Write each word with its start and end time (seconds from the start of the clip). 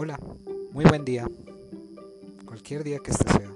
Hola, 0.00 0.16
muy 0.70 0.84
buen 0.84 1.04
día. 1.04 1.26
Cualquier 2.44 2.84
día 2.84 3.00
que 3.00 3.10
este 3.10 3.32
sea. 3.32 3.50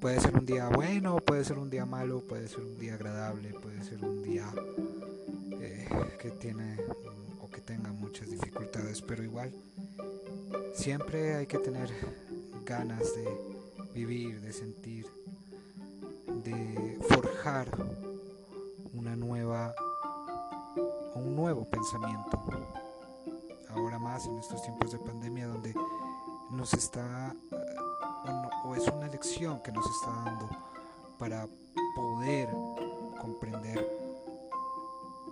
Puede 0.00 0.18
ser 0.18 0.34
un 0.34 0.46
día 0.46 0.70
bueno, 0.70 1.16
puede 1.16 1.44
ser 1.44 1.58
un 1.58 1.68
día 1.68 1.84
malo, 1.84 2.22
puede 2.26 2.48
ser 2.48 2.60
un 2.60 2.78
día 2.78 2.94
agradable, 2.94 3.50
puede 3.50 3.84
ser 3.84 4.02
un 4.02 4.22
día 4.22 4.50
eh, 5.60 5.86
que 6.18 6.30
tiene 6.30 6.78
o 7.42 7.50
que 7.50 7.60
tenga 7.60 7.92
muchas 7.92 8.30
dificultades, 8.30 9.02
pero 9.02 9.22
igual 9.22 9.52
siempre 10.74 11.34
hay 11.34 11.46
que 11.46 11.58
tener 11.58 11.90
ganas 12.64 13.02
de 13.14 13.28
vivir, 13.92 14.40
de 14.40 14.54
sentir, 14.54 15.06
de 16.46 16.98
forjar 17.10 17.68
una 18.94 19.14
nueva 19.16 19.74
un 21.14 21.36
nuevo 21.36 21.68
pensamiento 21.68 22.42
en 24.22 24.38
estos 24.38 24.62
tiempos 24.62 24.92
de 24.92 24.98
pandemia 24.98 25.48
donde 25.48 25.74
nos 26.50 26.72
está, 26.72 27.34
o, 28.64 28.74
es 28.76 28.86
una 28.86 29.08
lección 29.08 29.60
que 29.60 29.72
nos 29.72 29.84
está 29.84 30.10
dando 30.24 30.48
para 31.18 31.48
poder 31.96 32.48
comprender 33.20 33.84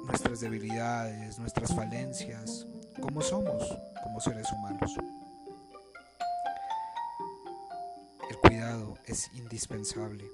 nuestras 0.04 0.40
debilidades, 0.40 1.38
nuestras 1.38 1.72
falencias, 1.72 2.66
cómo 3.00 3.22
somos 3.22 3.62
como 4.02 4.20
seres 4.20 4.50
humanos. 4.50 4.96
El 8.28 8.36
cuidado 8.38 8.98
es 9.06 9.30
indispensable. 9.34 10.28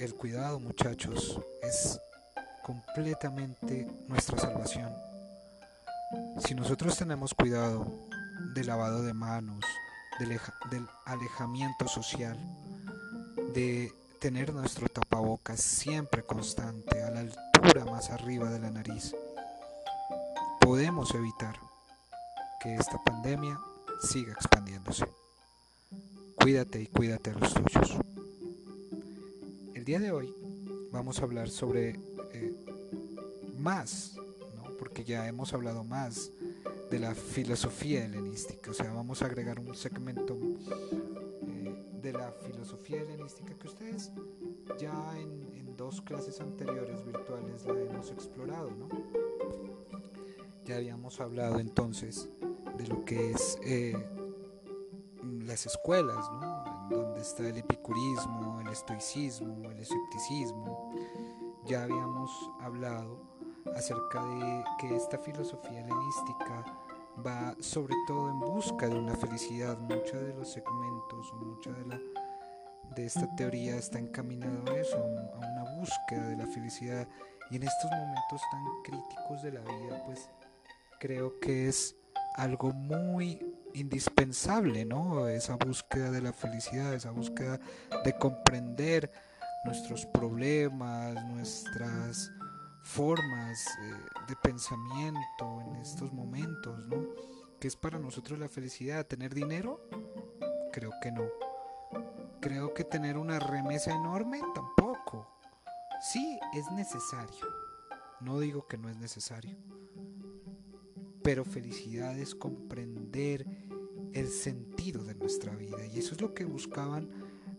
El 0.00 0.14
cuidado, 0.16 0.58
muchachos, 0.58 1.40
es 1.62 2.00
completamente 2.64 3.86
nuestra 4.08 4.38
salvación. 4.38 5.13
Si 6.38 6.54
nosotros 6.54 6.98
tenemos 6.98 7.32
cuidado 7.32 7.86
del 8.54 8.66
lavado 8.66 9.02
de 9.02 9.14
manos, 9.14 9.64
del, 10.18 10.38
alejamiento 11.04 11.86
social, 11.86 12.36
de 13.54 13.92
tener 14.20 14.52
nuestro 14.52 14.88
tapabocas 14.88 15.60
siempre 15.60 16.24
constante, 16.24 17.02
a 17.02 17.10
la 17.10 17.20
altura 17.20 17.84
más 17.84 18.10
arriba 18.10 18.50
de 18.50 18.58
la 18.58 18.70
nariz, 18.70 19.14
podemos 20.60 21.14
evitar 21.14 21.56
que 22.60 22.74
esta 22.74 22.98
pandemia 23.04 23.58
siga 24.02 24.32
expandiéndose. 24.32 25.06
Cuídate 26.34 26.82
y 26.82 26.86
cuídate 26.88 27.30
a 27.30 27.34
los 27.34 27.54
tuyos. 27.54 27.96
El 29.74 29.84
día 29.84 30.00
de 30.00 30.10
hoy 30.10 30.34
vamos 30.90 31.20
a 31.20 31.22
hablar 31.22 31.48
sobre 31.48 31.90
eh, 32.32 32.54
más 33.56 34.16
porque 34.84 35.02
ya 35.02 35.26
hemos 35.26 35.54
hablado 35.54 35.82
más 35.82 36.30
de 36.90 36.98
la 36.98 37.14
filosofía 37.14 38.04
helenística, 38.04 38.70
o 38.70 38.74
sea, 38.74 38.92
vamos 38.92 39.22
a 39.22 39.26
agregar 39.26 39.58
un 39.58 39.74
segmento 39.74 40.36
eh, 41.48 41.86
de 42.02 42.12
la 42.12 42.30
filosofía 42.32 43.00
helenística 43.00 43.54
que 43.54 43.66
ustedes 43.66 44.12
ya 44.78 44.92
en, 45.18 45.42
dos 45.74 46.02
clases 46.02 46.40
anteriores 46.40 47.04
virtuales 47.04 47.64
la 47.64 47.80
hemos 47.80 48.10
explorado, 48.12 48.70
¿no? 48.72 48.88
Ya 50.64 50.76
habíamos 50.76 51.18
hablado 51.20 51.58
entonces 51.58 52.28
de 52.76 52.86
lo 52.86 53.04
que 53.04 53.32
es 53.32 53.58
eh, 53.64 53.96
las 55.46 55.66
escuelas, 55.66 56.30
¿no? 56.30 56.64
donde 56.90 57.22
está 57.22 57.48
el 57.48 57.56
epicurismo, 57.56 58.60
el 58.60 58.68
estoicismo, 58.68 59.68
el 59.68 59.80
escepticismo. 59.80 60.94
Ya 61.66 61.82
habíamos 61.82 62.30
hablado 62.60 63.33
acerca 63.76 64.24
de 64.24 64.64
que 64.78 64.96
esta 64.96 65.18
filosofía 65.18 65.80
helenística 65.80 66.64
va 67.24 67.54
sobre 67.60 67.94
todo 68.06 68.30
en 68.30 68.40
busca 68.40 68.88
de 68.88 68.98
una 68.98 69.14
felicidad. 69.14 69.78
Muchos 69.78 70.20
de 70.20 70.34
los 70.34 70.52
segmentos 70.52 71.32
o 71.32 71.36
mucha 71.36 71.70
de, 71.70 71.86
la, 71.86 72.00
de 72.94 73.06
esta 73.06 73.34
teoría 73.36 73.76
está 73.76 73.98
encaminado 73.98 74.72
a 74.72 74.78
eso, 74.78 74.96
a 74.96 75.38
una 75.38 75.64
búsqueda 75.78 76.28
de 76.28 76.36
la 76.36 76.46
felicidad. 76.46 77.08
Y 77.50 77.56
en 77.56 77.64
estos 77.64 77.90
momentos 77.90 78.40
tan 78.50 78.64
críticos 78.82 79.42
de 79.42 79.52
la 79.52 79.60
vida, 79.60 80.02
pues 80.06 80.30
creo 80.98 81.38
que 81.40 81.68
es 81.68 81.94
algo 82.34 82.72
muy 82.72 83.54
indispensable, 83.74 84.84
¿no? 84.84 85.28
Esa 85.28 85.56
búsqueda 85.56 86.10
de 86.10 86.22
la 86.22 86.32
felicidad, 86.32 86.94
esa 86.94 87.10
búsqueda 87.10 87.60
de 88.04 88.16
comprender 88.16 89.10
nuestros 89.64 90.06
problemas, 90.06 91.14
nuestras 91.26 92.30
formas 92.84 93.66
eh, 93.82 93.94
de 94.28 94.36
pensamiento 94.36 95.60
en 95.62 95.76
estos 95.76 96.12
momentos, 96.12 96.86
¿no? 96.86 97.08
¿Qué 97.58 97.66
es 97.68 97.76
para 97.76 97.98
nosotros 97.98 98.38
la 98.38 98.48
felicidad? 98.48 99.06
¿Tener 99.06 99.34
dinero? 99.34 99.88
Creo 100.70 100.92
que 101.02 101.10
no. 101.10 101.24
Creo 102.40 102.74
que 102.74 102.84
tener 102.84 103.16
una 103.16 103.40
remesa 103.40 103.90
enorme 103.90 104.42
tampoco. 104.54 105.38
Sí, 106.02 106.38
es 106.52 106.70
necesario. 106.72 107.46
No 108.20 108.38
digo 108.38 108.68
que 108.68 108.76
no 108.76 108.90
es 108.90 108.98
necesario. 108.98 109.56
Pero 111.22 111.46
felicidad 111.46 112.18
es 112.18 112.34
comprender 112.34 113.46
el 114.12 114.28
sentido 114.28 115.02
de 115.04 115.14
nuestra 115.14 115.56
vida. 115.56 115.86
Y 115.86 115.98
eso 115.98 116.14
es 116.14 116.20
lo 116.20 116.34
que 116.34 116.44
buscaban 116.44 117.08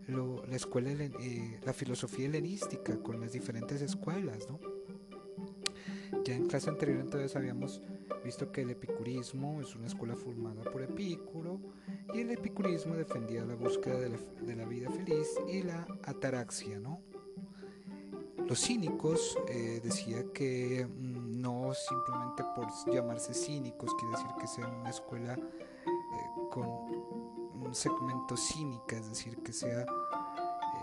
la 0.06 0.54
escuela, 0.54 0.90
eh, 0.92 1.60
la 1.64 1.72
filosofía 1.72 2.26
helenística 2.26 2.96
con 3.02 3.20
las 3.20 3.32
diferentes 3.32 3.82
escuelas, 3.82 4.48
¿no? 4.48 4.75
Ya 6.26 6.34
en 6.34 6.48
clase 6.48 6.68
anterior 6.68 6.98
entonces 6.98 7.36
habíamos 7.36 7.80
visto 8.24 8.50
que 8.50 8.62
el 8.62 8.70
epicurismo 8.70 9.60
es 9.60 9.76
una 9.76 9.86
escuela 9.86 10.16
formada 10.16 10.64
por 10.72 10.82
Epicuro 10.82 11.60
y 12.12 12.22
el 12.22 12.32
epicurismo 12.32 12.96
defendía 12.96 13.44
la 13.44 13.54
búsqueda 13.54 14.00
de 14.00 14.56
la, 14.56 14.64
vida 14.64 14.90
feliz 14.90 15.28
y 15.46 15.62
la 15.62 15.86
ataraxia, 16.02 16.80
¿no? 16.80 17.00
Los 18.48 18.58
cínicos 18.58 19.38
eh, 19.48 19.80
decía 19.84 20.24
que 20.34 20.84
mm, 20.84 21.40
no 21.40 21.72
simplemente 21.74 22.42
por 22.56 22.66
llamarse 22.92 23.32
cínicos 23.32 23.94
quiere 23.94 24.16
decir 24.16 24.30
que 24.40 24.48
sea 24.48 24.66
una 24.66 24.90
escuela 24.90 25.34
eh, 25.34 26.48
con 26.50 26.66
un 26.66 27.72
segmento 27.72 28.36
cínica, 28.36 28.96
es 28.96 29.08
decir, 29.10 29.36
que 29.44 29.52
sea 29.52 29.86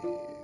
eh, 0.05 0.42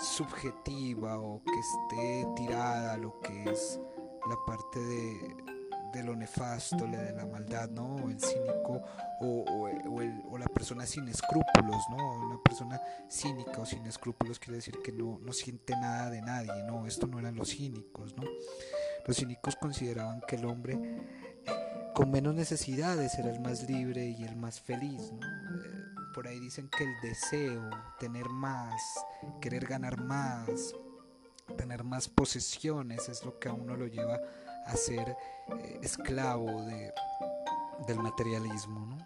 subjetiva 0.00 1.18
o 1.18 1.42
que 1.42 1.58
esté 1.58 2.26
tirada 2.36 2.94
a 2.94 2.96
lo 2.96 3.20
que 3.20 3.50
es 3.50 3.80
la 4.28 4.36
parte 4.46 4.80
de, 4.80 6.02
lo 6.04 6.14
nefasto, 6.14 6.86
de 6.86 7.12
la 7.12 7.24
maldad, 7.24 7.70
¿no? 7.70 7.96
El 8.10 8.20
cínico 8.20 8.82
o, 9.20 9.44
o, 10.30 10.38
la 10.38 10.46
persona 10.46 10.84
sin 10.84 11.08
escrúpulos, 11.08 11.82
¿no? 11.88 12.26
Una 12.26 12.42
persona 12.42 12.80
cínica 13.08 13.60
o 13.60 13.64
sin 13.64 13.86
escrúpulos 13.86 14.38
quiere 14.38 14.56
decir 14.56 14.78
que 14.84 14.92
no, 14.92 15.18
no 15.22 15.32
siente 15.32 15.74
nada 15.74 16.10
de 16.10 16.20
nadie, 16.20 16.64
¿no? 16.64 16.86
Esto 16.86 17.06
no 17.06 17.18
eran 17.18 17.34
los 17.36 17.48
cínicos, 17.48 18.14
¿no? 18.16 18.24
Los 19.06 19.16
cínicos 19.16 19.56
consideraban 19.56 20.20
que 20.28 20.36
el 20.36 20.44
hombre 20.44 20.78
con 21.94 22.10
menos 22.10 22.34
necesidades 22.34 23.18
era 23.18 23.30
el 23.30 23.40
más 23.40 23.66
libre 23.68 24.06
y 24.06 24.24
el 24.24 24.36
más 24.36 24.60
feliz, 24.60 25.12
¿no? 25.12 25.85
Por 26.16 26.26
ahí 26.26 26.40
dicen 26.40 26.70
que 26.70 26.82
el 26.82 26.98
deseo, 27.02 27.68
tener 28.00 28.30
más, 28.30 29.04
querer 29.38 29.66
ganar 29.66 30.00
más, 30.00 30.74
tener 31.58 31.84
más 31.84 32.08
posesiones 32.08 33.10
es 33.10 33.22
lo 33.22 33.38
que 33.38 33.50
a 33.50 33.52
uno 33.52 33.76
lo 33.76 33.86
lleva 33.86 34.18
a 34.64 34.76
ser 34.76 35.10
eh, 35.10 35.78
esclavo 35.82 36.62
de, 36.62 36.90
del 37.86 37.98
materialismo, 37.98 38.96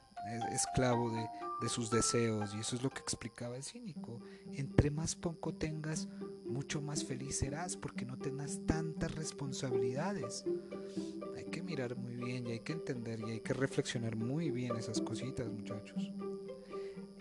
esclavo 0.53 1.10
de, 1.10 1.28
de, 1.60 1.69
sus 1.69 1.91
deseos 1.91 2.54
y 2.54 2.60
eso 2.60 2.76
es 2.76 2.82
lo 2.84 2.91
que 2.91 3.00
explicaba 3.00 3.56
el 3.56 3.65
cínico. 3.65 4.21
Entre 4.53 4.92
más 4.92 5.16
poco 5.16 5.53
tengas, 5.53 6.06
mucho 6.44 6.81
más 6.81 7.04
feliz 7.04 7.38
serás 7.38 7.77
porque 7.77 8.04
no 8.04 8.19
tengas 8.19 8.60
tantas 8.66 9.16
responsabilidades. 9.16 10.45
Hay 11.36 11.47
que 11.47 11.60
mirar 11.60 11.97
muy 11.97 12.15
bien 12.15 12.47
y 12.47 12.53
hay 12.53 12.60
que 12.60 12.72
entender 12.72 13.18
y 13.18 13.33
hay 13.33 13.41
que 13.41 13.53
reflexionar 13.53 14.15
muy 14.15 14.53
bien 14.53 14.77
esas 14.77 15.01
cositas 15.01 15.48
muchachos. 15.48 16.13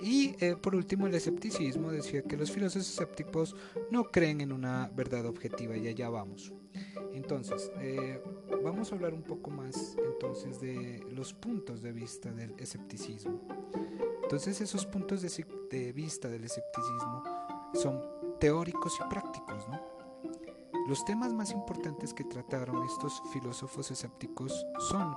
Y 0.02 0.36
eh, 0.40 0.56
por 0.56 0.76
último, 0.76 1.08
el 1.08 1.16
escepticismo 1.16 1.92
decía 1.92 2.22
que 2.24 2.38
los 2.38 2.52
filósofos 2.52 2.88
escépticos 2.90 3.56
no 3.92 4.06
creen 4.06 4.42
en 4.42 4.52
una 4.52 4.90
verdad 4.96 5.26
objetiva 5.26 5.76
y 5.76 5.88
allá 5.88 6.10
vamos. 6.10 6.54
Entonces, 7.14 7.72
eh, 7.80 8.22
vamos 8.64 8.92
a 8.92 8.96
hablar 8.96 9.14
un 9.14 9.24
poco 9.24 9.50
más 9.50 9.98
entonces 10.06 10.62
de 10.62 11.04
los 11.12 11.34
puntos 11.34 11.82
de 11.82 11.92
vista 11.92 12.32
del 12.32 12.54
escepticismo. 12.58 13.42
Entonces, 14.24 14.62
esos 14.62 14.86
puntos 14.86 15.22
de, 15.22 15.46
de 15.70 15.92
vista 15.92 16.30
del 16.30 16.44
escepticismo 16.44 17.24
son 17.74 18.02
teóricos 18.40 18.98
y 19.04 19.10
prácticos. 19.10 19.66
Los 20.88 21.04
temas 21.06 21.34
más 21.34 21.52
importantes 21.52 22.14
que 22.14 22.24
trataron 22.24 22.84
estos 22.84 23.22
filósofos 23.32 23.92
escépticos 23.92 24.66
son 24.90 25.16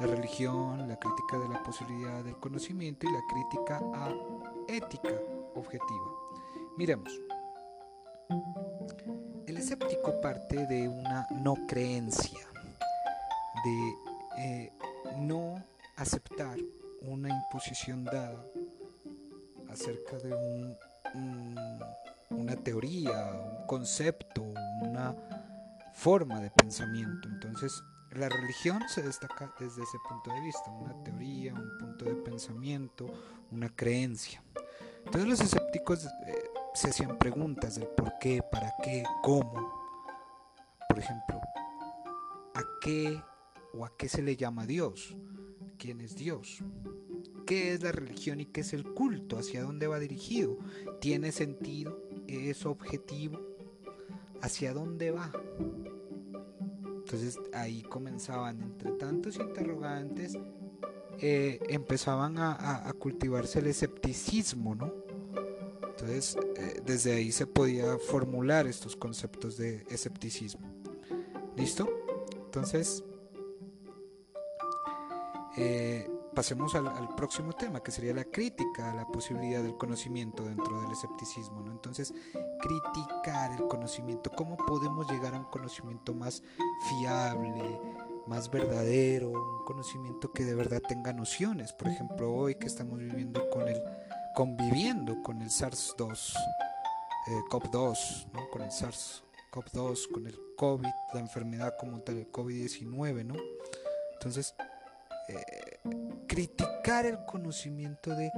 la 0.00 0.06
religión, 0.06 0.88
la 0.88 0.98
crítica 0.98 1.38
de 1.38 1.48
la 1.48 1.62
posibilidad 1.62 2.24
del 2.24 2.36
conocimiento 2.38 3.06
y 3.06 3.12
la 3.12 3.20
crítica 3.28 3.80
a 3.94 4.10
ética 4.66 5.12
objetiva. 5.54 6.10
Miremos. 6.78 7.12
El 9.46 9.58
escéptico 9.58 10.18
parte 10.22 10.66
de 10.66 10.88
una 10.88 11.26
no 11.32 11.54
creencia, 11.68 12.46
de 13.64 13.94
eh, 14.38 14.72
no 15.18 15.62
aceptar 15.96 16.56
una 17.02 17.28
imposición 17.28 18.04
dada 18.04 18.42
acerca 19.68 20.16
de 20.16 20.32
un, 20.34 21.68
una 22.30 22.56
teoría, 22.56 23.32
un 23.58 23.66
concepto, 23.66 24.42
una 24.80 25.14
forma 25.92 26.40
de 26.40 26.50
pensamiento. 26.50 27.28
Entonces, 27.28 27.82
la 28.12 28.28
religión 28.28 28.82
se 28.88 29.02
destaca 29.02 29.54
desde 29.58 29.82
ese 29.82 29.98
punto 30.08 30.32
de 30.32 30.40
vista, 30.40 30.70
una 30.70 31.02
teoría, 31.04 31.54
un 31.54 31.78
punto 31.78 32.04
de 32.04 32.14
pensamiento, 32.16 33.06
una 33.52 33.68
creencia. 33.68 34.42
Entonces 35.04 35.28
los 35.28 35.40
escépticos 35.40 36.04
eh, 36.04 36.10
se 36.74 36.90
hacían 36.90 37.18
preguntas 37.18 37.76
del 37.76 37.88
por 37.88 38.18
qué, 38.18 38.42
para 38.42 38.72
qué, 38.82 39.04
cómo. 39.22 39.72
Por 40.88 40.98
ejemplo, 40.98 41.40
¿a 42.54 42.62
qué 42.80 43.22
o 43.74 43.84
a 43.84 43.96
qué 43.96 44.08
se 44.08 44.22
le 44.22 44.36
llama 44.36 44.66
Dios? 44.66 45.16
¿Quién 45.78 46.00
es 46.00 46.16
Dios? 46.16 46.62
¿Qué 47.46 47.72
es 47.72 47.82
la 47.82 47.92
religión 47.92 48.40
y 48.40 48.46
qué 48.46 48.60
es 48.60 48.72
el 48.72 48.84
culto? 48.92 49.38
¿Hacia 49.38 49.62
dónde 49.62 49.86
va 49.86 49.98
dirigido? 49.98 50.58
¿Tiene 51.00 51.32
sentido? 51.32 51.98
¿Es 52.26 52.66
objetivo? 52.66 53.40
¿Hacia 54.42 54.74
dónde 54.74 55.10
va? 55.10 55.32
Entonces 57.12 57.40
ahí 57.52 57.82
comenzaban, 57.82 58.62
entre 58.62 58.92
tantos 58.92 59.34
interrogantes, 59.34 60.38
eh, 61.18 61.58
empezaban 61.68 62.38
a, 62.38 62.94
cultivarse 63.00 63.58
el 63.58 63.66
escepticismo, 63.66 64.76
¿no? 64.76 64.94
Entonces 65.88 66.36
eh, 66.56 66.80
desde 66.86 67.16
ahí 67.16 67.32
se 67.32 67.48
podía 67.48 67.98
formular 67.98 68.68
estos 68.68 68.94
conceptos 68.94 69.56
de 69.56 69.84
escepticismo. 69.90 70.72
¿Listo? 71.56 71.88
Entonces, 72.44 73.02
eh, 75.56 76.08
pasemos 76.40 76.74
al, 76.74 77.14
próximo 77.16 77.52
tema, 77.52 77.82
que 77.82 77.90
sería 77.90 78.14
la 78.14 78.24
crítica 78.24 78.90
a 78.90 78.94
la 78.94 79.06
posibilidad 79.06 79.62
del 79.62 79.76
conocimiento 79.76 80.42
dentro 80.42 80.80
del 80.80 80.90
escepticismo. 80.90 81.60
¿no? 81.60 81.70
Entonces, 81.70 82.14
criticar 82.62 83.52
el 83.60 83.68
conocimiento, 83.68 84.30
cómo 84.30 84.56
podemos 84.56 85.06
llegar 85.10 85.34
a 85.34 85.38
un 85.40 85.44
conocimiento 85.44 86.14
más 86.14 86.42
fiable, 86.88 87.78
más 88.26 88.50
verdadero, 88.50 89.28
un 89.28 89.66
conocimiento 89.66 90.32
que 90.32 90.46
de 90.46 90.54
verdad 90.54 90.80
tenga 90.88 91.12
nociones. 91.12 91.74
Por 91.74 91.88
ejemplo, 91.88 92.32
hoy 92.32 92.54
que 92.54 92.68
estamos 92.68 92.98
viviendo 92.98 93.50
con 93.50 93.68
el, 93.68 93.82
conviviendo 94.34 95.22
con 95.22 95.42
el 95.42 95.50
SARS-2, 95.50 96.32
eh, 97.28 97.40
COP2, 97.50 98.32
¿no? 98.32 98.48
con 98.48 98.62
el 98.62 98.70
SARS-CoV-2, 98.70 100.10
con 100.10 100.26
el 100.26 100.40
COVID, 100.56 100.88
la 101.12 101.20
enfermedad 101.20 101.74
como 101.78 102.00
tal, 102.00 102.16
el 102.16 102.32
COVID-19, 102.32 103.26
¿no? 103.26 103.34
Entonces, 104.14 104.54
criticar 106.26 107.06
el 107.06 107.24
conocimiento 107.24 108.14
de 108.14 108.30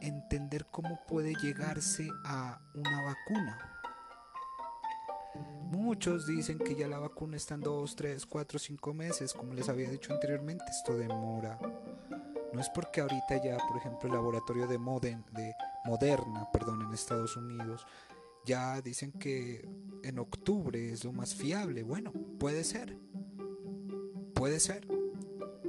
entender 0.00 0.66
cómo 0.70 1.00
puede 1.06 1.34
llegarse 1.34 2.08
a 2.24 2.60
una 2.74 3.02
vacuna. 3.02 3.80
Muchos 5.70 6.26
dicen 6.26 6.58
que 6.58 6.74
ya 6.74 6.88
la 6.88 6.98
vacuna 6.98 7.36
está 7.36 7.54
en 7.54 7.60
2, 7.60 7.94
3, 7.94 8.26
4, 8.26 8.58
5 8.58 8.94
meses, 8.94 9.32
como 9.32 9.54
les 9.54 9.68
había 9.68 9.88
dicho 9.88 10.12
anteriormente, 10.12 10.64
esto 10.68 10.96
demora. 10.96 11.58
No 12.52 12.60
es 12.60 12.68
porque 12.70 13.00
ahorita 13.00 13.42
ya, 13.42 13.56
por 13.68 13.76
ejemplo, 13.76 14.08
el 14.08 14.14
laboratorio 14.14 14.66
de, 14.66 14.76
de 14.76 15.54
Moderna, 15.84 16.48
perdón, 16.52 16.82
en 16.82 16.92
Estados 16.92 17.36
Unidos, 17.36 17.86
ya 18.44 18.80
dicen 18.80 19.12
que 19.12 19.68
en 20.02 20.18
octubre 20.18 20.92
es 20.92 21.04
lo 21.04 21.12
más 21.12 21.34
fiable. 21.34 21.84
Bueno, 21.84 22.12
puede 22.38 22.64
ser. 22.64 22.96
Puede 24.34 24.58
ser. 24.58 24.86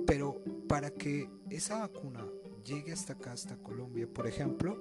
Pero 0.07 0.40
para 0.71 0.89
que 0.89 1.29
esa 1.49 1.79
vacuna 1.79 2.25
llegue 2.63 2.93
hasta 2.93 3.11
acá, 3.11 3.33
hasta 3.33 3.57
Colombia, 3.57 4.07
por 4.07 4.25
ejemplo, 4.25 4.77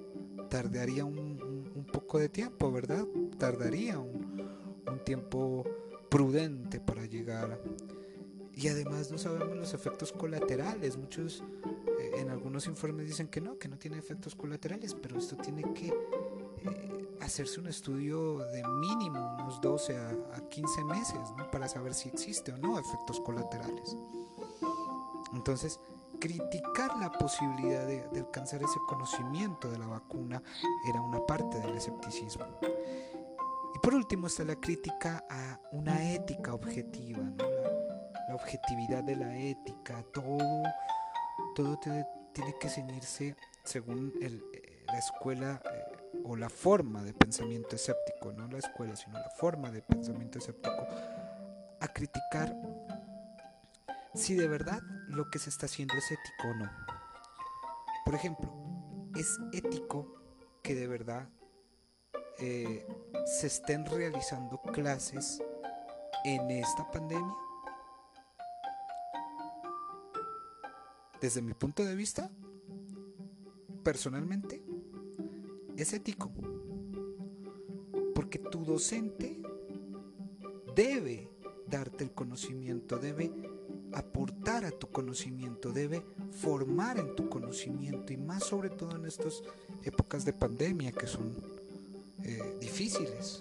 tardaría 0.49 1.05
un, 1.05 1.85
poco 1.93 2.21
de 2.21 2.29
tiempo, 2.29 2.71
¿verdad? 2.71 3.05
Tardaría 3.39 3.99
un, 3.99 5.01
tiempo 5.05 5.65
prudente 6.09 6.79
para 6.79 7.07
llegar. 7.07 7.61
Y 8.55 8.69
además 8.69 9.11
no 9.11 9.19
sabemos 9.19 9.57
los 9.57 9.75
efectos 9.75 10.13
colaterales. 10.13 10.97
Muchos 10.97 11.43
eh, 11.99 12.13
en 12.19 12.31
algunos 12.31 12.69
informes 12.69 13.09
dicen 13.09 13.27
que 13.27 13.41
no, 13.41 13.59
que 13.59 13.67
no 13.67 13.77
tiene 13.77 13.99
efectos 13.99 14.37
colaterales, 14.37 14.95
pero 14.95 15.19
esto 15.19 15.37
tiene 15.39 15.65
que 15.75 15.89
eh, 15.89 17.09
hacerse 17.21 17.59
un 17.59 17.67
estudio 17.67 18.39
de 18.39 18.63
mínimo 18.81 19.39
unos 19.41 19.61
12 19.61 19.97
a, 19.97 20.11
a 20.37 20.49
15 20.49 20.85
meses 20.85 21.19
para 21.51 21.67
saber 21.67 21.95
si 21.95 22.11
existe 22.11 22.53
o 22.53 22.59
no 22.59 22.79
efectos 22.79 23.19
colaterales. 23.19 23.97
Entonces, 25.41 25.81
criticar 26.21 26.99
la 26.99 27.11
posibilidad 27.11 27.87
de, 27.87 28.05
alcanzar 28.21 28.63
ese 28.63 28.79
conocimiento 28.87 29.71
de 29.71 29.79
la 29.79 29.87
vacuna 29.87 30.43
era 30.87 31.01
una 31.01 31.25
parte 31.25 31.59
del 31.61 31.79
escepticismo. 31.79 32.45
Y 33.75 33.79
por 33.79 33.95
último 33.95 34.27
está 34.27 34.45
la 34.45 34.57
crítica 34.57 35.25
a 35.31 35.59
una 35.73 36.13
ética 36.13 36.53
objetiva, 36.53 37.23
la, 38.29 38.35
objetividad 38.35 39.03
de 39.03 39.17
la 39.17 39.35
ética, 39.35 40.05
todo, 40.13 40.63
todo 41.55 41.79
tiene, 41.79 42.05
que 42.61 42.69
ceñirse 42.69 43.35
según 43.65 44.13
la 44.89 44.99
escuela 44.99 45.63
eh, 45.65 46.21
o 46.23 46.37
la 46.37 46.51
forma 46.51 47.03
de 47.03 47.15
pensamiento 47.15 47.77
escéptico, 47.77 48.35
no 48.35 48.47
la 48.47 48.59
escuela, 48.59 48.95
sino 48.95 49.19
la 49.19 49.31
forma 49.31 49.71
de 49.71 49.81
pensamiento 49.81 50.39
escéptico, 50.39 50.87
a 51.81 51.89
criticar 51.89 52.55
si 54.15 54.35
de 54.35 54.49
verdad 54.49 54.83
lo 55.09 55.31
que 55.31 55.39
se 55.39 55.51
está 55.51 55.67
haciendo 55.67 55.95
es 55.95 56.11
ético 56.11 56.49
o 56.49 56.55
no. 56.55 56.71
Por 58.05 58.15
ejemplo, 58.15 58.53
¿es 59.15 59.39
ético 59.53 60.15
que 60.63 60.75
de 60.75 60.87
verdad 60.87 61.29
eh, 62.39 62.87
se 63.27 63.47
estén 63.47 63.87
realizando 63.87 64.61
clases 64.73 65.43
en 66.25 66.51
esta 66.51 66.91
pandemia? 66.91 67.35
Desde 71.21 71.43
mi 71.43 71.53
punto 71.53 71.85
de 71.85 71.95
vista, 71.95 72.31
personalmente, 73.85 74.65
es 75.77 75.93
ético. 75.93 76.33
Porque 78.15 78.39
tu 78.39 78.65
docente 78.65 79.41
debe 80.75 81.31
darte 81.67 82.05
el 82.05 82.13
conocimiento, 82.13 82.99
debe 82.99 83.33
aportar 83.95 84.65
a 84.65 84.71
tu 84.71 84.89
conocimiento, 84.89 85.73
debe 85.73 86.05
formar 86.31 86.99
en 86.99 87.15
tu 87.15 87.29
conocimiento 87.29 88.13
y 88.13 88.17
más 88.17 88.45
sobre 88.45 88.71
todo 88.71 88.97
en 88.97 89.07
estas 89.07 89.43
épocas 89.85 90.25
de 90.25 90.33
pandemia 90.33 90.93
que 90.93 91.07
son 91.07 91.35
eh, 92.25 92.59
difíciles. 92.61 93.41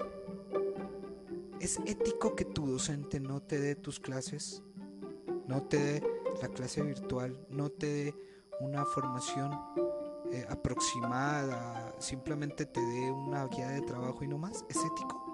¿Es 1.60 1.80
ético 1.86 2.36
que 2.36 2.46
tu 2.46 2.68
docente 2.68 3.20
no 3.20 3.42
te 3.42 3.60
dé 3.60 3.76
tus 3.76 4.00
clases, 4.00 4.64
no 5.48 5.64
te 5.64 5.78
dé 5.78 6.04
la 6.42 6.48
clase 6.48 6.82
virtual, 6.82 7.38
no 7.50 7.70
te 7.70 7.88
dé 7.88 8.16
una 8.62 8.86
formación 8.86 9.52
eh, 10.32 10.46
aproximada, 10.50 11.94
simplemente 12.00 12.66
te 12.66 12.80
dé 12.80 13.12
una 13.12 13.46
guía 13.48 13.70
de 13.70 13.82
trabajo 13.82 14.24
y 14.24 14.28
no 14.28 14.38
más? 14.38 14.64
¿Es 14.70 14.78
ético? 14.78 15.30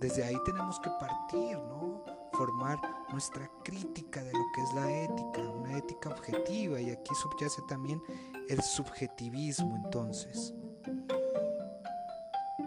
Desde 0.00 0.24
ahí 0.24 0.36
tenemos 0.44 0.78
que 0.80 0.90
partir, 1.00 1.56
¿no? 1.56 2.15
Formar 2.32 2.80
nuestra 3.12 3.50
crítica 3.64 4.22
de 4.22 4.32
lo 4.32 4.44
que 4.54 4.62
es 4.62 4.74
la 4.74 4.90
ética, 5.04 5.40
una 5.40 5.76
ética 5.78 6.10
objetiva, 6.10 6.80
y 6.80 6.90
aquí 6.90 7.14
subyace 7.14 7.62
también 7.68 8.02
el 8.48 8.62
subjetivismo 8.62 9.76
entonces. 9.84 10.54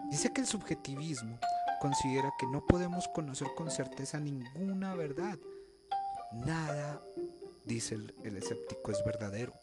Dice 0.09 0.33
que 0.33 0.41
el 0.41 0.47
subjetivismo 0.47 1.37
considera 1.79 2.33
que 2.37 2.47
no 2.47 2.65
podemos 2.65 3.07
conocer 3.09 3.47
con 3.55 3.69
certeza 3.69 4.19
ninguna 4.19 4.95
verdad. 4.95 5.37
Nada, 6.31 7.01
dice 7.65 7.95
el, 7.95 8.37
escéptico, 8.37 8.91
es 8.91 9.03
verdadero. 9.03 9.53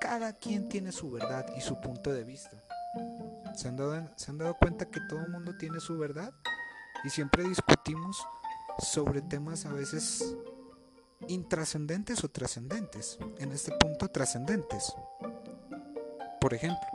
Cada 0.00 0.32
quien 0.32 0.68
tiene 0.68 0.92
su 0.92 1.10
verdad 1.10 1.46
y 1.56 1.60
su 1.60 1.80
punto 1.80 2.12
de 2.12 2.24
vista. 2.24 2.62
¿Se 3.54 3.68
han 3.68 3.76
dado, 3.76 4.08
¿se 4.16 4.30
han 4.30 4.38
dado 4.38 4.54
cuenta 4.54 4.86
que 4.86 5.00
todo 5.08 5.20
el 5.20 5.28
mundo 5.28 5.56
tiene 5.56 5.80
su 5.80 5.96
verdad? 5.96 6.32
Y 7.04 7.10
siempre 7.10 7.44
discutimos 7.44 8.26
sobre 8.82 9.22
temas 9.22 9.66
a 9.66 9.72
veces 9.72 10.36
intrascendentes 11.28 12.22
o 12.24 12.28
trascendentes. 12.28 13.18
En 13.38 13.52
este 13.52 13.72
punto 13.72 14.08
trascendentes. 14.08 14.92
Por 16.40 16.54
ejemplo, 16.54 16.86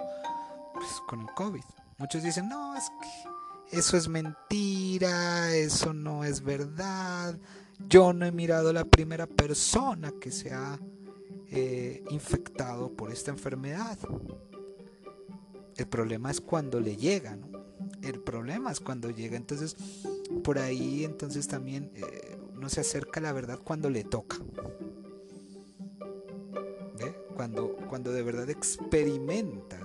pues, 0.74 0.90
con 1.08 1.22
el 1.22 1.28
COVID. 1.34 1.64
Muchos 1.98 2.22
dicen, 2.22 2.50
no, 2.50 2.76
es 2.76 2.90
que 3.02 3.78
eso 3.78 3.98
es 3.98 4.08
mentira, 4.08 5.56
eso 5.56 5.94
no 5.94 6.24
es 6.24 6.42
verdad. 6.42 7.38
Yo 7.88 8.14
no 8.14 8.26
he 8.26 8.32
mirado 8.32 8.74
la 8.74 8.86
primera 8.86 9.28
persona 9.28 10.12
que 10.20 10.32
se 10.32 10.54
ha 10.54 10.80
eh, 11.50 12.04
infectado 12.10 12.92
por 12.92 13.12
esta 13.12 13.32
enfermedad. 13.32 13.98
El 15.76 15.88
problema 15.88 16.32
es 16.32 16.42
cuando 16.42 16.80
le 16.80 16.98
llega, 16.98 17.36
¿no? 17.36 17.48
El 18.02 18.20
problema 18.20 18.72
es 18.72 18.80
cuando 18.80 19.10
llega. 19.10 19.38
Entonces, 19.38 19.76
por 20.44 20.60
ahí 20.60 21.04
entonces 21.04 21.48
también 21.48 21.92
eh, 21.96 22.38
no 22.54 22.70
se 22.70 22.82
acerca 22.82 23.20
a 23.20 23.24
la 23.24 23.34
verdad 23.34 23.60
cuando 23.64 23.90
le 23.90 24.04
toca. 24.04 24.38
cuando, 27.36 27.76
cuando 27.88 28.12
de 28.12 28.24
verdad 28.24 28.50
experimenta 28.50 29.78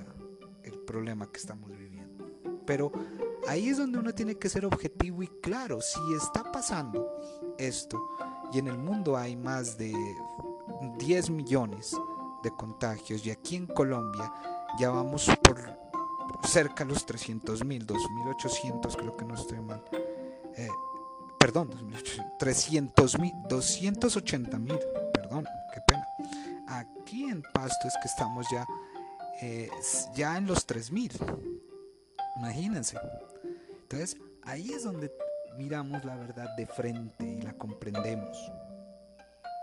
el 0.62 0.78
problema 0.78 1.30
que 1.30 1.38
estamos 1.38 1.71
viviendo. 1.76 2.25
Pero 2.64 2.90
ahí 3.47 3.68
es 3.68 3.76
donde 3.76 3.99
uno 3.99 4.14
tiene 4.14 4.37
que 4.37 4.49
ser 4.49 4.64
objetivo 4.64 5.23
y 5.23 5.28
claro, 5.42 5.82
si 5.82 6.00
está 6.14 6.50
pasando 6.50 7.11
esto 7.59 8.02
y 8.52 8.59
en 8.59 8.68
el 8.68 8.78
mundo 8.78 9.18
hay 9.18 9.37
más 9.37 9.76
de 9.76 9.92
10 10.99 11.28
millones 11.30 11.94
de 12.42 12.50
contagios 12.52 13.25
y 13.26 13.30
aquí 13.30 13.56
en 13.56 13.66
Colombia 13.66 14.32
ya 14.78 14.90
vamos 14.90 15.26
por 15.42 15.61
cerca 16.44 16.85
de 16.85 16.92
los 16.92 17.04
300 17.04 17.64
mil, 17.64 17.87
2.800 17.87 18.97
creo 18.97 19.16
que 19.16 19.25
no 19.25 19.35
estoy 19.35 19.61
mal. 19.61 19.82
Eh, 20.56 20.68
perdón, 21.38 21.71
300 22.38 23.18
mil, 23.18 23.32
280 23.49 24.59
mil, 24.59 24.78
perdón, 25.12 25.47
qué 25.73 25.80
pena. 25.87 26.06
Aquí 26.68 27.25
en 27.25 27.42
Pasto 27.42 27.88
es 27.88 27.94
que 28.00 28.09
estamos 28.09 28.47
ya, 28.50 28.66
eh, 29.40 29.71
ya 30.14 30.37
en 30.37 30.47
los 30.47 30.66
3000. 30.66 31.12
Imagínense. 32.37 32.99
Entonces, 33.82 34.16
ahí 34.42 34.73
es 34.73 34.85
donde 34.85 35.12
miramos 35.59 36.04
la 36.04 36.16
verdad 36.16 36.56
de 36.56 36.66
frente 36.66 37.25
y 37.25 37.42
la 37.42 37.52
comprendemos. 37.54 38.38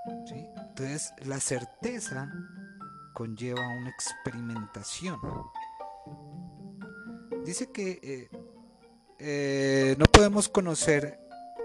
Entonces, 0.05 1.13
la 1.25 1.39
certeza 1.39 2.31
conlleva 3.13 3.61
una 3.67 3.89
experimentación. 3.89 5.19
Dice 7.45 7.71
que 7.71 7.99
eh, 8.03 8.29
eh, 9.19 9.95
no 9.97 10.05
podemos 10.05 10.47
conocer 10.49 11.19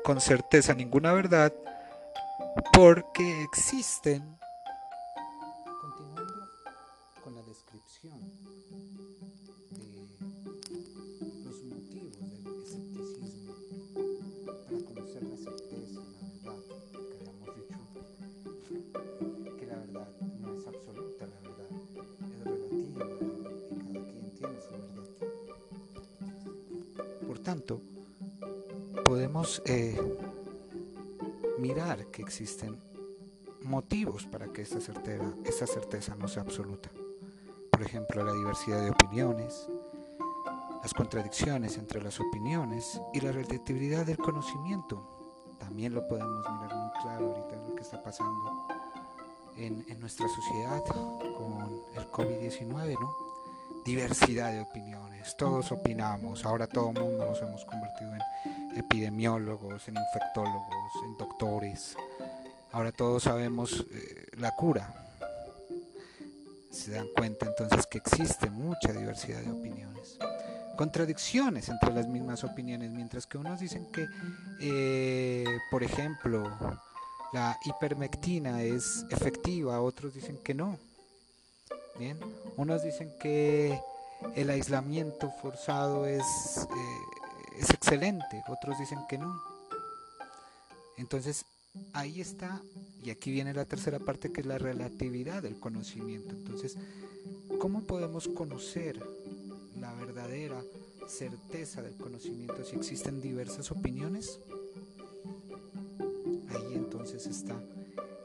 con 0.05 0.21
certeza 0.21 0.75
ninguna 0.75 1.13
verdad 1.13 1.53
porque 2.73 3.43
existen 3.45 4.39
tanto, 5.65 6.15
eh, 29.65 29.99
mirar 31.59 32.07
que 32.07 32.23
existen 32.23 32.79
motivos 33.63 34.27
para 34.27 34.49
que 34.49 34.63
esta, 34.63 34.81
certeza, 34.81 35.25
esta 35.45 35.67
certeza 35.67 36.15
no 36.17 36.29
sea 36.29 36.43
absoluta. 36.43 36.91
Por 37.71 37.83
ejemplo, 37.83 38.23
la 38.23 38.33
diversidad 38.33 38.83
de 38.83 38.91
opiniones, 38.91 39.69
las 40.83 40.95
contradicciones 40.95 41.79
entre 41.79 42.03
las 42.03 42.21
opiniones 42.21 43.01
y 43.13 43.21
la 43.21 43.33
relatividad 43.33 44.07
del 44.07 44.19
conocimiento. 44.19 45.57
También 45.59 45.95
lo 45.95 46.07
podemos 46.07 46.45
mirar 46.61 46.77
muy 46.77 46.91
claro 47.03 47.35
ahorita 47.35 47.57
en 47.57 47.69
lo 47.69 47.75
que 47.75 47.83
está 47.83 48.03
pasando 48.03 48.67
en 49.57 50.01
nuestra 50.01 50.27
sociedad 50.29 50.83
con 50.85 51.83
el 51.95 52.11
COVID-19, 52.11 53.01
¿no? 53.01 53.24
Diversidad 53.85 54.53
de 54.53 54.61
opiniones 54.61 55.05
todos 55.37 55.73
opinamos, 55.73 56.45
ahora 56.45 56.67
todo 56.67 56.91
el 56.91 57.01
mundo 57.01 57.25
nos 57.25 57.41
hemos 57.41 57.65
convertido 57.65 58.13
en 58.15 58.79
epidemiólogos, 58.79 59.89
en 59.89 59.97
infectólogos, 59.97 60.93
en 61.05 61.17
doctores, 61.17 61.97
ahora 62.73 62.93
todos 62.93 63.23
sabemos 63.23 63.87
eh, 63.91 64.27
la 64.37 64.55
cura. 64.55 64.93
Se 66.71 66.91
dan 66.91 67.07
cuenta 67.17 67.47
entonces 67.47 67.87
que 67.87 67.99
existe 67.99 68.51
mucha 68.51 68.93
diversidad 68.93 69.41
de 69.41 69.51
opiniones, 69.51 70.19
contradicciones 70.77 71.69
entre 71.69 71.93
las 71.95 72.07
mismas 72.07 72.45
opiniones, 72.45 72.91
mientras 72.91 73.27
que 73.27 73.39
unos 73.39 73.61
dicen 73.61 73.87
que, 73.93 74.07
eh, 74.61 75.59
por 75.71 75.83
ejemplo, 75.83 76.43
la 77.33 77.57
hipermectina 77.65 78.63
es 78.63 79.07
efectiva, 79.11 79.81
otros 79.81 80.15
dicen 80.15 80.39
que 80.39 80.53
no. 80.53 80.79
Bien, 81.99 82.19
unos 82.57 82.83
dicen 82.83 83.13
que 83.21 83.79
el 84.35 84.51
aislamiento 84.51 85.31
forzado 85.41 86.07
es, 86.07 86.23
eh, 86.23 87.59
es 87.61 87.71
excelente, 87.71 88.43
otros 88.49 88.79
dicen 88.79 88.99
que 89.09 89.19
no. 89.19 89.41
Entonces, 90.97 91.45
ahí 91.93 92.21
está, 92.21 92.61
y 93.03 93.11
aquí 93.11 93.31
viene 93.31 93.55
la 93.55 93.65
tercera 93.65 93.99
parte 93.99 94.33
que 94.33 94.41
es 94.41 94.47
la 94.47 94.59
relatividad 94.59 95.43
del 95.43 95.59
conocimiento. 95.59 96.31
Entonces, 96.31 96.77
¿cómo 97.61 97.83
podemos 97.83 98.29
conocer 98.29 99.01
la 99.81 99.95
verdadera 99.95 100.61
certeza 101.07 101.83
del 101.83 101.97
conocimiento 101.97 102.65
si 102.65 102.77
existen 102.77 103.21
diversas 103.21 103.71
opiniones? 103.71 104.41
Ahí 106.49 106.75
entonces 106.75 107.27
está 107.27 107.61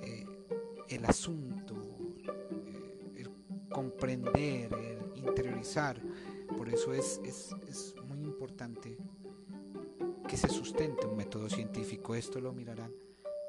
eh, 0.02 0.26
el 0.90 1.06
asunto, 1.06 1.69
comprender, 3.80 4.70
interiorizar. 5.16 6.02
Por 6.58 6.68
eso 6.68 6.94
es, 6.94 7.22
es, 7.24 7.56
es 7.70 7.96
muy 8.10 8.20
importante 8.20 8.98
que 10.28 10.36
se 10.36 10.50
sustente 10.50 11.08
un 11.08 11.16
método 11.16 11.50
científico. 11.50 12.14
Esto 12.14 12.42
lo 12.42 12.52
mirarán 12.52 12.92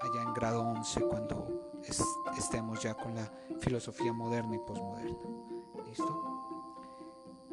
allá 0.00 0.22
en 0.22 0.32
grado 0.32 0.62
11 0.62 1.00
cuando 1.00 1.72
estemos 2.38 2.80
ya 2.80 2.94
con 2.94 3.16
la 3.16 3.28
filosofía 3.58 4.12
moderna 4.12 4.54
y 4.54 4.58
posmoderna. 4.60 5.18
¿Listo? 5.88 6.24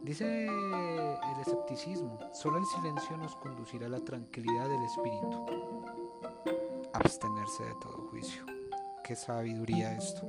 Dice 0.03 0.45
el 0.45 1.39
escepticismo, 1.41 2.19
solo 2.31 2.59
el 2.59 2.65
silencio 2.65 3.17
nos 3.17 3.35
conducirá 3.37 3.87
a 3.87 3.89
la 3.89 3.99
tranquilidad 4.01 4.69
del 4.69 4.83
espíritu. 4.83 5.45
Abstenerse 6.93 7.63
de 7.63 7.73
todo 7.81 8.07
juicio. 8.11 8.45
Qué 9.03 9.15
sabiduría 9.15 9.97
esto. 9.97 10.27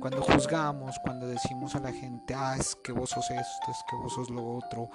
Cuando 0.00 0.20
juzgamos, 0.20 0.98
cuando 0.98 1.28
decimos 1.28 1.76
a 1.76 1.80
la 1.80 1.92
gente, 1.92 2.34
ah, 2.34 2.56
es 2.58 2.74
que 2.74 2.90
vos 2.90 3.10
sos 3.10 3.30
esto, 3.30 3.70
es 3.70 3.78
que 3.88 3.96
vos 3.96 4.12
sos 4.12 4.30
lo 4.30 4.44
otro, 4.44 4.90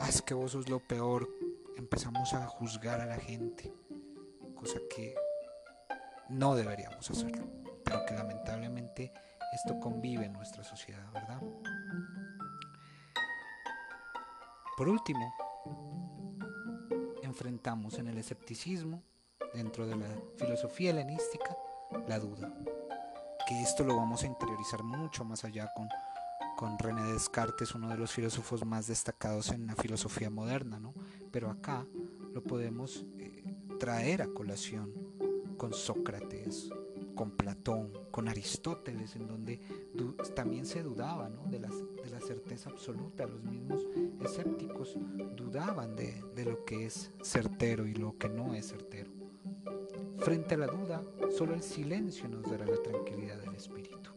ah, 0.00 0.08
es 0.08 0.22
que 0.22 0.32
vos 0.32 0.52
sos 0.52 0.68
lo 0.68 0.80
peor, 0.80 1.28
empezamos 1.76 2.32
a 2.32 2.46
juzgar 2.46 3.00
a 3.00 3.06
la 3.06 3.16
gente, 3.16 3.72
cosa 4.54 4.78
que 4.88 5.14
no 6.30 6.54
deberíamos 6.54 7.10
hacerlo, 7.10 7.44
pero 7.84 8.04
que 8.06 8.14
lamentablemente 8.14 9.12
esto 9.52 9.78
convive 9.78 10.24
en 10.24 10.32
nuestra 10.32 10.64
sociedad, 10.64 11.06
¿verdad? 11.12 11.40
Por 14.76 14.88
último, 14.88 15.34
enfrentamos 17.22 17.98
en 17.98 18.08
el 18.08 18.16
escepticismo, 18.16 19.02
dentro 19.52 19.86
de 19.86 19.96
la 19.96 20.08
filosofía 20.36 20.90
helenística, 20.90 21.56
la 22.08 22.18
duda 22.18 22.50
que 23.50 23.60
esto 23.62 23.82
lo 23.82 23.96
vamos 23.96 24.22
a 24.22 24.28
interiorizar 24.28 24.84
mucho 24.84 25.24
más 25.24 25.42
allá 25.44 25.68
con, 25.74 25.88
con 26.56 26.78
René 26.78 27.02
Descartes, 27.12 27.74
uno 27.74 27.88
de 27.88 27.96
los 27.96 28.12
filósofos 28.12 28.64
más 28.64 28.86
destacados 28.86 29.50
en 29.50 29.66
la 29.66 29.74
filosofía 29.74 30.30
moderna, 30.30 30.78
¿no? 30.78 30.94
Pero 31.32 31.50
acá 31.50 31.84
lo 32.32 32.44
podemos 32.44 33.04
eh, 33.18 33.42
traer 33.80 34.22
a 34.22 34.28
colación 34.28 34.94
con 35.56 35.74
Sócrates, 35.74 36.70
con 37.16 37.32
Platón, 37.32 37.92
con 38.12 38.28
Aristóteles, 38.28 39.16
en 39.16 39.26
donde 39.26 39.60
también 40.36 40.64
se 40.64 40.84
dudaba 40.84 41.28
¿no? 41.28 41.42
de, 41.46 41.58
la, 41.58 41.70
de, 41.70 42.08
la, 42.08 42.20
certeza 42.20 42.70
absoluta. 42.70 43.26
Los 43.26 43.42
mismos 43.42 43.84
escépticos 44.24 44.96
dudaban 45.36 45.96
de, 45.96 46.22
de 46.36 46.44
lo 46.44 46.64
que 46.64 46.86
es 46.86 47.10
certero 47.20 47.84
y 47.84 47.94
lo 47.94 48.16
que 48.16 48.28
no 48.28 48.54
es 48.54 48.68
certero. 48.68 49.19
Frente 50.20 50.54
a 50.54 50.58
la 50.58 50.66
duda, 50.66 51.02
solo 51.36 51.54
el 51.54 51.62
silencio 51.62 52.28
nos 52.28 52.50
dará 52.50 52.66
la 52.66 52.76
tranquilidad 52.82 53.38
del 53.38 53.54
espíritu. 53.54 54.10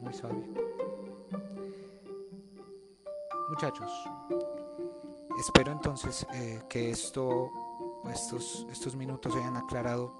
Muy 0.00 0.12
sabio. 0.12 0.44
Muchachos, 3.48 3.90
espero 5.40 5.72
entonces 5.72 6.26
eh, 6.34 6.62
que 6.68 6.90
esto, 6.90 7.50
estos, 8.12 8.66
estos 8.70 8.94
minutos 8.94 9.34
hayan 9.34 9.56
aclarado 9.56 10.12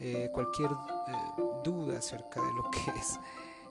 eh, 0.00 0.30
cualquier 0.32 0.70
eh, 0.70 1.42
duda 1.62 1.98
acerca 1.98 2.40
de 2.40 2.52
lo 2.54 2.70
que 2.70 2.90
es 2.98 3.20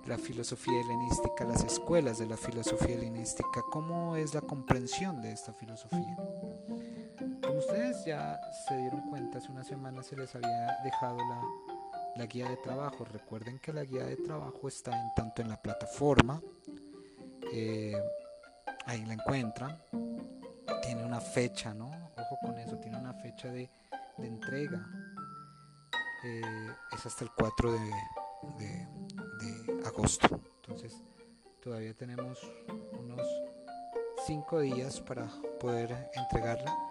la 0.05 0.17
filosofía 0.17 0.81
helenística, 0.81 1.45
las 1.45 1.63
escuelas 1.63 2.17
de 2.17 2.27
la 2.27 2.37
filosofía 2.37 2.95
helenística, 2.95 3.61
cómo 3.71 4.15
es 4.15 4.33
la 4.33 4.41
comprensión 4.41 5.21
de 5.21 5.31
esta 5.31 5.53
filosofía. 5.53 6.17
Ustedes 7.65 8.03
ya 8.03 8.41
se 8.51 8.75
dieron 8.75 9.09
cuenta, 9.09 9.37
hace 9.37 9.49
una 9.49 9.63
semana 9.63 10.03
se 10.03 10.17
les 10.17 10.35
había 10.35 10.77
dejado 10.83 11.17
la, 12.17 12.25
guía 12.25 12.49
de 12.49 12.57
trabajo. 12.57 13.05
Recuerden 13.05 13.57
que 13.59 13.71
la 13.71 13.85
guía 13.85 14.03
de 14.03 14.17
trabajo 14.17 14.67
está 14.67 14.91
en 14.91 15.13
tanto 15.15 15.41
en 15.41 15.47
la 15.47 15.61
plataforma, 15.61 16.41
eh, 17.53 17.95
ahí 18.85 19.05
la 19.05 19.13
encuentran. 19.13 19.81
Tiene 20.81 21.05
una 21.05 21.21
fecha, 21.21 21.73
¿no? 21.73 21.87
Ojo 22.17 22.37
con 22.41 22.57
eso, 22.59 22.77
tiene 22.79 22.97
una 22.97 23.13
fecha 23.13 23.47
de, 23.47 23.69
entrega. 24.17 24.85
Eh, 26.25 26.41
es 26.91 27.05
hasta 27.05 27.23
el 27.23 27.31
4 27.31 27.71
de, 27.71 28.87
de 29.39 29.87
agosto. 29.87 30.27
Entonces 30.61 31.01
todavía 31.61 31.93
tenemos 31.93 32.39
unos 32.99 33.25
5 34.27 34.59
días 34.59 34.99
para 34.99 35.29
poder 35.61 36.11
entregarla. 36.13 36.82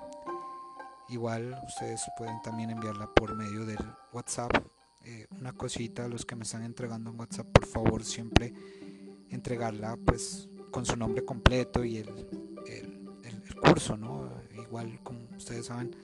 Igual 1.12 1.61
ustedes 1.66 2.00
pueden 2.16 2.40
también 2.40 2.71
enviarla 2.71 3.07
por 3.07 3.37
medio 3.37 3.66
del 3.66 3.85
WhatsApp. 4.14 4.50
Eh, 5.04 5.26
una 5.38 5.52
cosita, 5.52 6.09
los 6.09 6.25
que 6.25 6.35
me 6.35 6.45
están 6.45 6.62
entregando 6.62 7.11
en 7.11 7.21
WhatsApp, 7.21 7.49
por 7.49 7.66
favor 7.66 8.02
siempre 8.02 8.54
entregarla 9.28 9.99
pues 10.07 10.49
con 10.71 10.87
su 10.87 10.97
nombre 10.97 11.23
completo 11.23 11.85
y 11.85 11.99
el, 11.99 12.09
el, 12.66 13.02
curso, 13.61 13.97
¿no? 13.97 14.31
Igual 14.54 15.00
como 15.02 15.21
ustedes 15.37 15.66
saben, 15.66 15.95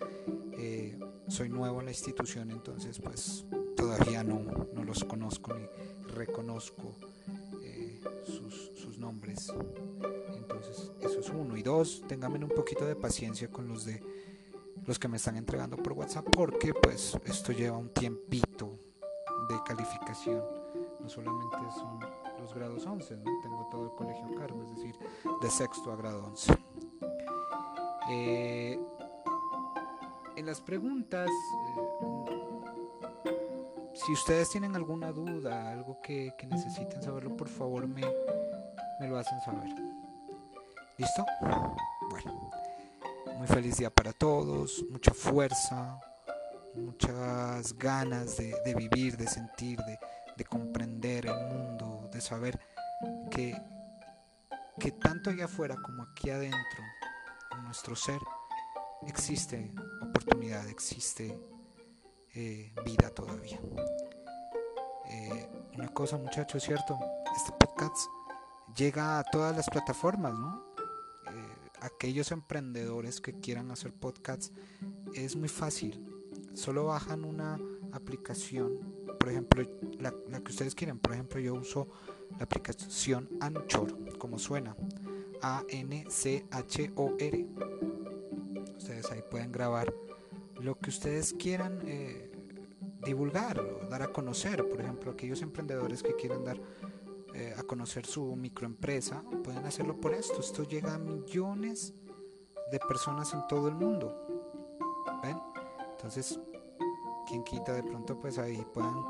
eh, 0.58 0.98
soy 1.26 1.48
nuevo 1.48 1.80
en 1.80 1.86
la 1.86 1.92
institución, 1.92 2.50
entonces 2.50 3.00
pues 3.00 3.46
todavía 3.76 4.22
no, 4.22 4.40
no 4.74 4.84
los 4.84 5.04
conozco 5.04 5.54
ni 5.54 5.66
reconozco 6.14 6.94
eh, 7.62 8.00
sus, 8.26 8.72
sus, 8.78 8.98
nombres. 8.98 9.50
Entonces 10.36 10.92
eso 11.00 11.20
es 11.20 11.28
uno. 11.30 11.56
Y 11.56 11.62
dos, 11.62 12.02
ténganme 12.06 12.38
un 12.44 12.50
poquito 12.50 12.84
de 12.84 12.94
paciencia 12.94 13.50
con 13.50 13.68
los 13.68 13.84
de 13.86 14.02
los 14.88 14.98
que 14.98 15.06
me 15.06 15.18
están 15.18 15.36
entregando 15.36 15.76
por 15.76 15.92
WhatsApp 15.92 16.26
porque 16.32 16.72
pues 16.72 17.14
esto 17.26 17.52
lleva 17.52 17.76
un 17.76 17.90
tiempito 17.90 18.78
de 19.50 19.56
calificación. 19.66 20.42
No 20.98 21.10
solamente 21.10 21.58
son 21.78 22.00
los 22.40 22.54
grados 22.54 22.86
11, 22.86 23.18
¿no? 23.18 23.24
tengo 23.42 23.68
todo 23.70 23.84
el 23.84 23.90
colegio 23.90 24.24
a 24.24 24.34
cargo, 24.40 24.62
es 24.62 24.70
decir, 24.70 24.98
de 25.42 25.50
sexto 25.50 25.92
a 25.92 25.96
grado 25.96 26.24
11. 26.24 26.58
Eh, 28.10 28.80
en 30.36 30.46
las 30.46 30.62
preguntas, 30.62 31.28
eh, 31.28 31.80
si 33.92 34.12
ustedes 34.12 34.48
tienen 34.48 34.74
alguna 34.74 35.12
duda, 35.12 35.70
algo 35.70 36.00
que, 36.00 36.32
necesiten 36.48 37.02
saberlo, 37.02 37.36
por 37.36 37.50
favor 37.50 37.86
me, 37.86 38.06
me 39.00 39.06
lo 39.06 39.18
hacen 39.18 39.38
saber. 39.42 39.68
¿Listo? 40.96 41.26
Bueno, 42.08 42.50
muy 43.36 43.46
feliz 43.46 43.76
día 43.78 43.90
para 43.90 44.12
todos, 44.12 44.84
mucha 44.90 45.12
fuerza, 45.12 46.00
muchas 46.74 47.76
ganas 47.78 48.36
de, 48.36 48.74
vivir, 48.74 49.16
de 49.16 49.26
sentir, 49.26 49.78
de, 49.80 49.98
de, 50.36 50.44
comprender 50.44 51.26
el 51.26 51.46
mundo, 51.48 52.08
de 52.12 52.20
saber 52.20 52.58
que, 53.30 53.60
que 54.78 54.92
tanto 54.92 55.30
allá 55.30 55.46
afuera 55.46 55.76
como 55.82 56.02
aquí 56.02 56.30
adentro, 56.30 56.82
en 57.52 57.64
nuestro 57.64 57.96
ser, 57.96 58.20
existe 59.06 59.72
oportunidad, 60.00 60.68
existe 60.68 61.38
eh, 62.34 62.72
vida 62.84 63.10
todavía. 63.10 63.58
Eh, 65.10 65.48
una 65.74 65.88
cosa 65.88 66.18
muchachos, 66.18 66.62
¿cierto? 66.62 66.98
Este 67.34 67.52
podcast 67.52 67.96
llega 68.76 69.18
a 69.18 69.24
todas 69.24 69.56
las 69.56 69.68
plataformas, 69.70 70.34
¿no? 70.34 70.67
Aquellos 71.80 72.32
emprendedores 72.32 73.20
que 73.20 73.32
quieran 73.34 73.70
hacer 73.70 73.92
podcasts 73.92 74.52
es 75.14 75.36
muy 75.36 75.48
fácil. 75.48 76.04
Solo 76.54 76.86
bajan 76.86 77.24
una 77.24 77.60
aplicación, 77.92 78.78
por 79.18 79.28
ejemplo, 79.28 79.64
la, 80.00 80.12
que 80.40 80.50
ustedes 80.50 80.74
quieren. 80.74 80.98
Por 80.98 81.12
ejemplo, 81.12 81.40
yo 81.40 81.54
uso 81.54 81.88
la 82.38 82.44
aplicación 82.44 83.28
Anchor, 83.40 84.18
como 84.18 84.38
suena. 84.38 84.76
A-N-C-H-O-R 85.40 86.58
ahí 89.10 89.22
pueden 89.30 89.52
grabar 89.52 89.92
lo 90.60 90.78
que 90.78 90.90
ustedes 90.90 91.32
quieran 91.34 91.80
eh, 91.84 92.30
divulgar 93.04 93.60
o 93.60 93.86
dar 93.88 94.02
a 94.02 94.08
conocer. 94.08 94.68
Por 94.68 94.80
ejemplo, 94.80 95.12
aquellos 95.12 95.42
emprendedores 95.42 96.02
que 96.02 96.14
quieran 96.14 96.44
dar 96.44 96.58
eh, 97.38 97.54
a 97.56 97.62
conocer 97.62 98.04
su 98.04 98.34
microempresa, 98.34 99.22
pueden 99.44 99.64
hacerlo 99.64 100.00
por 100.00 100.12
esto. 100.12 100.40
Esto 100.40 100.64
llega 100.64 100.94
a 100.94 100.98
millones 100.98 101.94
de 102.72 102.80
personas 102.80 103.32
en 103.32 103.46
todo 103.46 103.68
el 103.68 103.76
mundo. 103.76 104.12
¿Ven? 105.22 105.40
Entonces, 105.92 106.40
quien 107.28 107.44
quita 107.44 107.72
de 107.74 107.84
pronto, 107.84 108.18
pues 108.18 108.38
ahí 108.38 108.66
puedan 108.74 109.04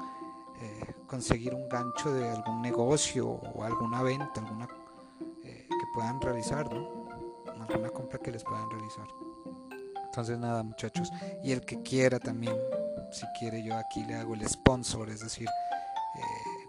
eh, 0.60 0.94
conseguir 1.06 1.54
un 1.54 1.70
gancho 1.70 2.12
de 2.12 2.28
algún 2.28 2.60
negocio 2.60 3.26
o 3.28 3.64
alguna 3.64 4.02
venta, 4.02 4.40
alguna 4.40 4.68
que 5.42 5.86
puedan 5.94 6.20
realizar, 6.20 6.70
¿no? 6.72 7.08
Alguna 7.46 7.88
compra 7.90 8.18
que 8.18 8.30
les 8.30 8.44
puedan 8.44 8.68
realizar. 8.70 9.06
Entonces 10.04 10.38
nada 10.38 10.62
muchachos, 10.62 11.10
y 11.42 11.52
el 11.52 11.64
que 11.64 11.82
quiera 11.82 12.18
también, 12.18 12.56
si 13.10 13.24
quiere 13.38 13.62
yo 13.62 13.76
aquí 13.76 14.04
le 14.04 14.16
hago 14.16 14.34
el 14.34 14.46
sponsor, 14.48 15.08
es 15.08 15.20
decir, 15.20 15.48
eh, 15.48 16.20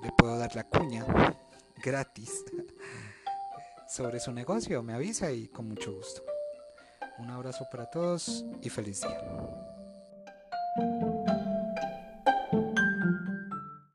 le 0.03 0.11
puedo 0.11 0.37
dar 0.37 0.55
la 0.55 0.63
cuña 0.63 1.05
gratis 1.83 2.43
sobre 3.87 4.19
su 4.19 4.31
negocio, 4.31 4.83
me 4.83 4.93
avisa 4.93 5.31
y 5.31 5.47
con 5.47 5.67
mucho 5.67 5.93
gusto. 5.93 6.23
Un 7.17 7.29
abrazo 7.29 7.67
para 7.71 7.89
todos 7.89 8.45
y 8.61 8.69
feliz 8.69 9.01
día. 9.01 11.08